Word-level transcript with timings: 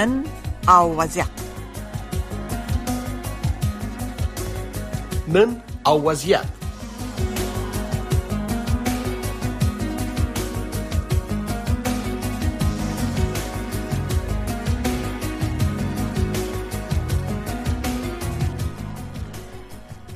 نن 0.00 0.12
او 0.68 0.96
وضعیت 0.98 1.26
نن 5.28 5.60
او 5.86 6.02
وضعیت 6.04 6.40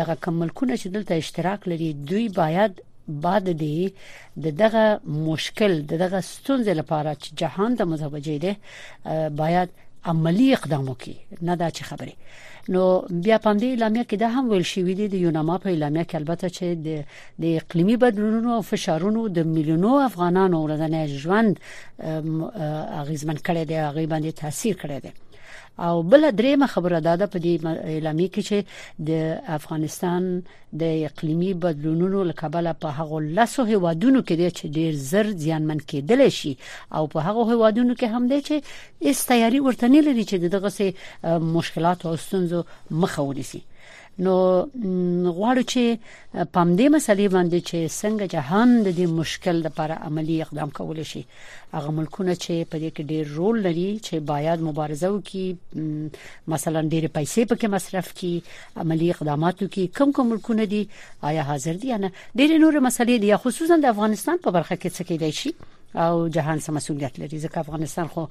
دغه 0.00 0.14
کوم 0.26 0.34
ملکونه 0.42 0.76
چې 0.82 0.86
دلته 0.98 1.14
اشتراک 1.26 1.68
لري 1.74 1.92
دوی 2.12 2.26
باید 2.42 2.82
بعد 3.24 3.48
دی 3.48 3.94
د 4.44 4.60
دغه 4.62 5.00
مشکل 5.06 5.82
د 5.82 5.94
دغه 5.94 6.20
ستونزې 6.20 6.74
لپاره 6.82 7.14
چې 7.14 7.34
جهان 7.40 7.74
د 7.80 7.90
مذهب 7.94 8.18
جیده 8.28 8.56
باید 9.40 9.68
عملی 10.10 10.46
اقدام 10.56 10.84
وکړي 10.90 11.16
نه 11.48 11.54
دا 11.62 11.68
چې 11.76 11.82
خبره 11.88 12.14
نو 12.74 12.84
بیا 13.24 13.36
پام 13.44 13.56
دی 13.62 13.66
اعلامیه 13.72 14.04
کې 14.08 14.16
دا 14.22 14.28
هم 14.36 14.44
ویل 14.52 14.66
شوې 14.72 14.94
دي 15.00 15.06
د 15.14 15.24
یوناما 15.26 15.56
په 15.64 15.68
اعلامیه 15.74 16.04
کې 16.08 16.16
البته 16.20 16.46
چې 16.56 16.66
د 17.40 17.44
اقليمي 17.62 17.96
بدلونونو 18.04 18.50
او 18.58 18.62
فشارونو 18.70 19.22
د 19.40 19.50
میلیونو 19.56 19.92
افغانانو 20.08 20.58
ورځنی 20.64 21.04
ژوند 21.22 21.54
اغیزمن 23.02 23.38
کړي 23.46 23.62
دی 23.68 23.76
هغه 23.86 24.02
باندې 24.12 24.30
تاثیر 24.44 24.74
کړي 24.82 24.98
دی 25.06 25.10
او 25.78 26.02
بل 26.02 26.30
درېمه 26.30 26.66
خبره 26.66 27.00
دا 27.00 27.16
ده 27.16 27.26
په 27.26 27.38
دې 27.38 27.58
اعلامیه 27.66 28.28
کې 28.28 28.42
چې 28.48 28.64
د 29.08 29.38
افغانستان 29.46 30.42
د 30.80 30.82
اقلیمی 31.08 31.54
بدلونونو 31.54 32.22
لکبله 32.24 32.72
په 32.84 32.88
هغه 32.98 33.20
لاسو 33.38 33.64
هوادونو 33.72 34.20
کې 34.22 34.50
چې 34.58 34.64
ډیر 34.78 34.92
زر 34.94 35.26
زیانمن 35.44 35.78
کېدل 35.80 36.28
شي 36.30 36.56
او 36.96 37.06
په 37.12 37.18
هغه 37.26 37.42
هوادونو 37.52 37.94
کې 37.98 38.04
هم 38.14 38.26
دی 38.28 38.40
چې 38.48 38.54
استیاري 39.10 39.60
ورتنی 39.60 40.00
لري 40.00 40.24
چې 40.24 40.34
دغه 40.56 40.94
مشکلات 41.58 42.06
او 42.06 42.16
ستونزو 42.16 42.64
مخه 42.90 43.22
ونیسي 43.22 43.60
نو 44.22 44.34
غواړو 45.36 45.62
چې 45.72 46.44
پام 46.52 46.74
دې 46.78 46.88
مسلې 46.94 47.26
باندې 47.34 47.60
چې 47.68 47.96
څنګه 48.00 48.26
جهان 48.34 48.68
د 48.76 48.88
دې 48.98 49.06
مشکل 49.20 49.56
لپاره 49.66 49.94
عملی 50.10 50.36
اقدام 50.44 50.70
کول 50.76 51.00
شي 51.12 51.22
هغه 51.74 51.94
ملکونه 51.98 52.34
چې 52.44 52.68
په 52.70 52.78
دې 52.82 52.90
کې 52.96 53.02
ډېر 53.10 53.34
رول 53.40 53.56
لري 53.66 53.88
چې 54.06 54.14
باید 54.32 54.60
مبارزه 54.68 55.08
وکړي 55.10 55.46
مثلا 56.54 56.80
ډېر 56.92 57.04
پیسې 57.16 57.42
پکې 57.50 57.66
مصرف 57.76 58.06
کړي 58.20 58.34
عملی 58.86 59.10
اقدامات 59.16 59.56
وکړي 59.60 59.84
کم 60.00 60.08
کم 60.18 60.26
ملکونه 60.34 60.64
دي 60.74 60.82
آیا 61.32 61.42
حاضر 61.52 61.74
دي 61.82 61.90
نه 62.04 62.10
ډېر 62.38 62.58
نور 62.66 62.80
مسلې 62.88 63.16
دي 63.22 63.30
خصوصا 63.46 63.80
د 63.86 63.94
افغانستان 63.94 64.36
په 64.46 64.50
برخه 64.58 64.76
کې 64.84 64.90
څه 64.98 65.12
کېدای 65.12 65.32
شي 65.44 65.52
او 65.96 66.28
جهان 66.28 66.58
سم 66.60 66.74
مسولیت 66.74 67.18
لري 67.18 67.38
ځکه 67.38 67.58
افغانستان 67.60 68.06
خو 68.14 68.26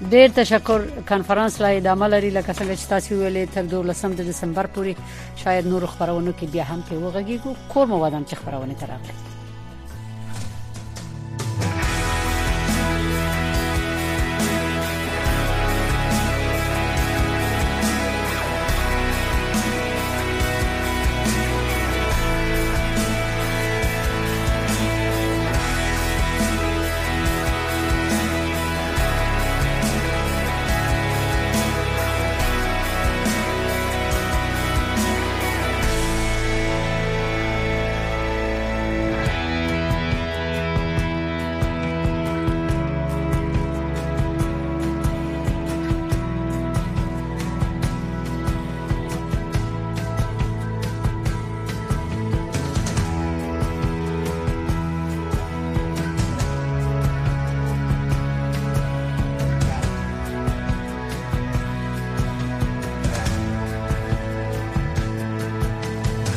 ډیر 0.03 0.29
تشکر 0.35 0.83
کانفرنس 1.09 1.61
لا 1.61 1.69
ادامه 1.77 2.09
لري 2.15 2.31
لکه 2.33 2.53
څنګه 2.59 2.77
چې 2.81 2.87
تاسو 2.91 3.13
ویلې 3.19 3.47
تر 3.55 3.65
12 3.65 4.15
دسمبر 4.31 4.67
پورې 4.75 4.93
شاید 5.45 5.67
نور 5.73 5.87
خبرونه 5.93 6.33
کې 6.39 6.47
بیا 6.57 6.65
هم 6.75 6.81
په 6.91 6.95
وغږیږو 7.07 7.51
کور 7.73 7.87
مو 7.95 7.99
ودان 8.05 8.25
چې 8.29 8.39
خبرونه 8.43 8.75
ترغلي 8.83 9.35